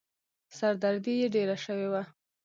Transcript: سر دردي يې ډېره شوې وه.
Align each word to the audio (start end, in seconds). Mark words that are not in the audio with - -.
سر 0.57 0.73
دردي 0.83 1.13
يې 1.21 1.27
ډېره 1.35 1.55
شوې 1.65 1.87
وه. 1.91 2.03